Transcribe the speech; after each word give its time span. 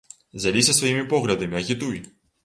Дзяліся 0.43 0.73
сваімі 0.77 1.03
поглядамі, 1.11 1.55
агітуй! 1.59 2.01